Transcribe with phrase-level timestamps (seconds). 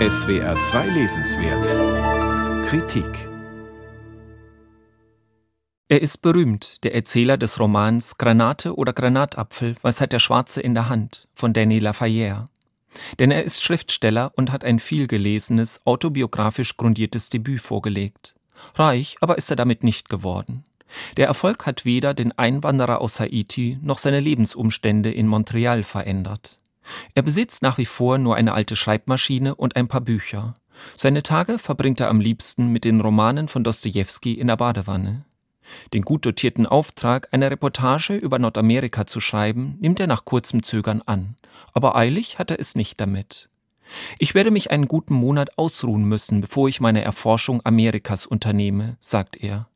[0.00, 3.28] SWR 2 Lesenswert Kritik
[5.86, 10.74] Er ist berühmt, der Erzähler des Romans Granate oder Granatapfel, was hat der Schwarze in
[10.74, 12.46] der Hand von Danny Lafayette.
[13.20, 18.34] Denn er ist Schriftsteller und hat ein vielgelesenes, autobiografisch grundiertes Debüt vorgelegt.
[18.74, 20.64] Reich aber ist er damit nicht geworden.
[21.16, 26.58] Der Erfolg hat weder den Einwanderer aus Haiti noch seine Lebensumstände in Montreal verändert.
[27.14, 30.54] Er besitzt nach wie vor nur eine alte Schreibmaschine und ein paar Bücher.
[30.96, 35.24] Seine Tage verbringt er am liebsten mit den Romanen von Dostoevsky in der Badewanne.
[35.92, 41.02] Den gut dotierten Auftrag, eine Reportage über Nordamerika zu schreiben, nimmt er nach kurzem Zögern
[41.06, 41.36] an.
[41.72, 43.48] Aber eilig hat er es nicht damit.
[44.18, 49.36] Ich werde mich einen guten Monat ausruhen müssen, bevor ich meine Erforschung Amerikas unternehme, sagt
[49.36, 49.68] er.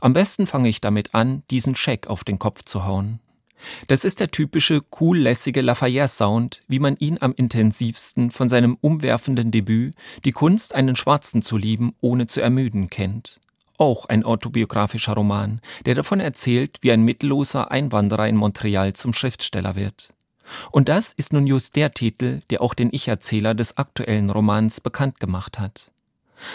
[0.00, 3.20] Am besten fange ich damit an, diesen Scheck auf den Kopf zu hauen.
[3.88, 9.94] Das ist der typische cool-lässige Lafayette-Sound, wie man ihn am intensivsten von seinem umwerfenden Debüt
[10.24, 13.40] Die Kunst, einen Schwarzen zu lieben, ohne zu ermüden, kennt.
[13.76, 19.74] Auch ein autobiografischer Roman, der davon erzählt, wie ein mittelloser Einwanderer in Montreal zum Schriftsteller
[19.74, 20.14] wird.
[20.70, 25.18] Und das ist nun just der Titel, der auch den Ich-Erzähler des aktuellen Romans bekannt
[25.18, 25.90] gemacht hat.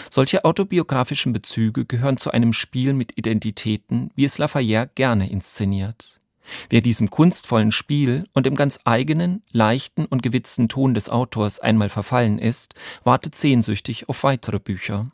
[0.08, 6.19] Solche autobiografischen Bezüge gehören zu einem Spiel mit Identitäten, wie es Lafayette gerne inszeniert.
[6.68, 11.88] Wer diesem kunstvollen Spiel und dem ganz eigenen, leichten und gewitzten Ton des Autors einmal
[11.88, 15.04] verfallen ist, wartet sehnsüchtig auf weitere Bücher.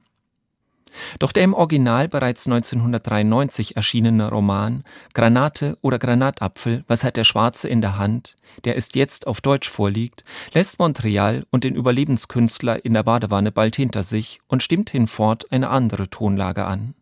[1.19, 4.83] Doch der im Original bereits 1993 erschienene Roman
[5.15, 9.69] Granate oder Granatapfel, was hat der Schwarze in der Hand, der ist jetzt auf Deutsch
[9.69, 15.53] vorliegt, lässt Montreal und den Überlebenskünstler in der Badewanne bald hinter sich und stimmt hinfort
[15.53, 16.95] eine andere Tonlage an.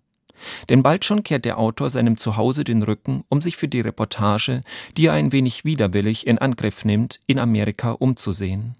[0.68, 4.60] Denn bald schon kehrt der Autor seinem Zuhause den Rücken, um sich für die Reportage,
[4.96, 8.74] die er ein wenig widerwillig in Angriff nimmt, in Amerika umzusehen.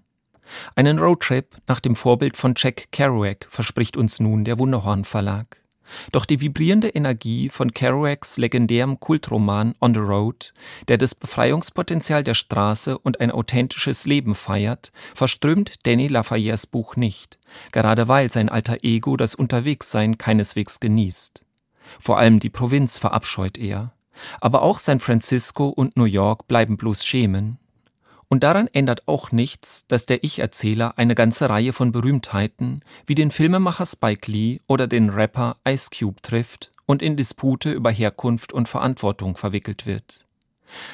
[0.75, 5.61] Einen Roadtrip nach dem Vorbild von Jack Kerouac verspricht uns nun der Wunderhorn Verlag.
[6.11, 10.53] Doch die vibrierende Energie von Kerouacs legendärem Kultroman On the Road,
[10.87, 17.37] der das Befreiungspotenzial der Straße und ein authentisches Leben feiert, verströmt Danny Lafayettes Buch nicht,
[17.71, 21.44] gerade weil sein alter Ego das Unterwegssein keineswegs genießt.
[21.99, 23.93] Vor allem die Provinz verabscheut er.
[24.39, 27.57] Aber auch San Francisco und New York bleiben bloß Schemen.
[28.27, 33.31] Und daran ändert auch nichts, dass der Ich-Erzähler eine ganze Reihe von Berühmtheiten wie den
[33.31, 38.67] Filmemacher Spike Lee oder den Rapper Ice Cube trifft und in Dispute über Herkunft und
[38.67, 40.25] Verantwortung verwickelt wird.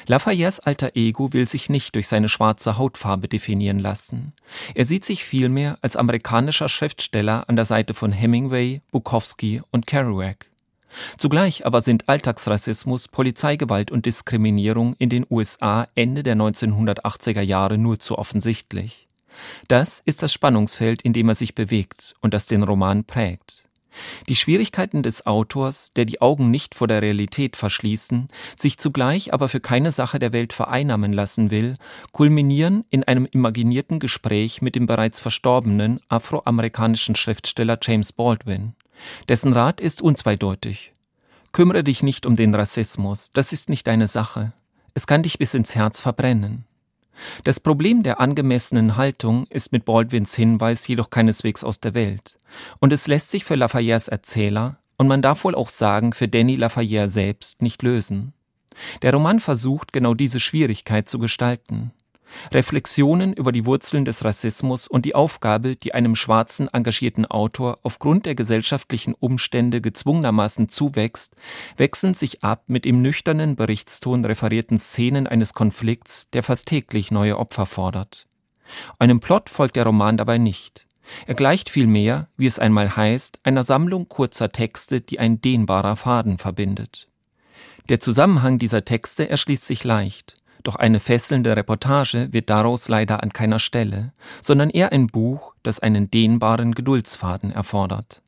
[0.06, 4.32] Lafayettes alter Ego will sich nicht durch seine schwarze Hautfarbe definieren lassen.
[4.74, 10.51] Er sieht sich vielmehr als amerikanischer Schriftsteller an der Seite von Hemingway, Bukowski und Kerouac.
[11.18, 17.98] Zugleich aber sind Alltagsrassismus, Polizeigewalt und Diskriminierung in den USA Ende der 1980er Jahre nur
[17.98, 19.06] zu offensichtlich.
[19.68, 23.62] Das ist das Spannungsfeld, in dem er sich bewegt und das den Roman prägt.
[24.28, 29.48] Die Schwierigkeiten des Autors, der die Augen nicht vor der Realität verschließen, sich zugleich aber
[29.48, 31.74] für keine Sache der Welt vereinnahmen lassen will,
[32.12, 38.74] kulminieren in einem imaginierten Gespräch mit dem bereits verstorbenen afroamerikanischen Schriftsteller James Baldwin.
[39.28, 40.92] Dessen Rat ist unzweideutig.
[41.52, 44.52] Kümmere dich nicht um den Rassismus, das ist nicht deine Sache.
[44.94, 46.64] Es kann dich bis ins Herz verbrennen.
[47.44, 52.38] Das Problem der angemessenen Haltung ist mit Baldwins Hinweis jedoch keineswegs aus der Welt.
[52.80, 56.54] Und es lässt sich für Lafayettes Erzähler, und man darf wohl auch sagen für Danny
[56.54, 58.34] Lafayette selbst, nicht lösen.
[59.02, 61.92] Der Roman versucht, genau diese Schwierigkeit zu gestalten.
[62.52, 68.26] Reflexionen über die Wurzeln des Rassismus und die Aufgabe, die einem schwarzen engagierten Autor aufgrund
[68.26, 71.34] der gesellschaftlichen Umstände gezwungenermaßen zuwächst,
[71.76, 77.38] wechseln sich ab mit im nüchternen Berichtston referierten Szenen eines Konflikts, der fast täglich neue
[77.38, 78.26] Opfer fordert.
[78.98, 80.86] Einem Plot folgt der Roman dabei nicht.
[81.26, 86.38] Er gleicht vielmehr, wie es einmal heißt, einer Sammlung kurzer Texte, die ein dehnbarer Faden
[86.38, 87.08] verbindet.
[87.88, 90.36] Der Zusammenhang dieser Texte erschließt sich leicht.
[90.62, 95.80] Doch eine fesselnde Reportage wird daraus leider an keiner Stelle, sondern eher ein Buch, das
[95.80, 98.22] einen dehnbaren Geduldsfaden erfordert.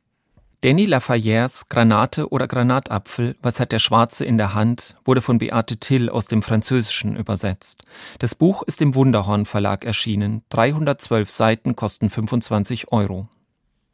[0.61, 5.77] Danny Lafayettes Granate oder Granatapfel, was hat der Schwarze in der Hand, wurde von Beate
[5.77, 7.83] Till aus dem Französischen übersetzt.
[8.17, 10.41] Das Buch ist im Wunderhorn Verlag erschienen.
[10.49, 13.27] 312 Seiten kosten 25 Euro.